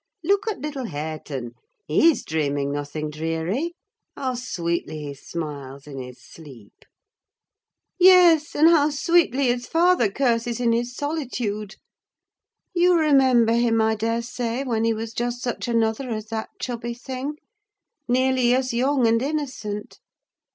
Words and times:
Look 0.23 0.47
at 0.47 0.57
little 0.59 0.85
Hareton! 0.85 1.51
he's 1.85 2.25
dreaming 2.25 2.71
nothing 2.71 3.11
dreary. 3.11 3.75
How 4.17 4.33
sweetly 4.33 5.01
he 5.03 5.13
smiles 5.13 5.85
in 5.85 6.01
his 6.01 6.19
sleep!" 6.19 6.73
"Yes; 7.99 8.55
and 8.55 8.67
how 8.71 8.89
sweetly 8.89 9.45
his 9.45 9.67
father 9.67 10.09
curses 10.09 10.59
in 10.59 10.71
his 10.71 10.95
solitude! 10.95 11.75
You 12.73 12.97
remember 12.97 13.53
him, 13.53 13.79
I 13.79 13.93
daresay, 13.93 14.63
when 14.63 14.85
he 14.85 14.93
was 14.95 15.13
just 15.13 15.43
such 15.43 15.67
another 15.67 16.09
as 16.09 16.29
that 16.29 16.49
chubby 16.59 16.95
thing: 16.95 17.35
nearly 18.07 18.55
as 18.55 18.73
young 18.73 19.05
and 19.05 19.21
innocent. 19.21 19.99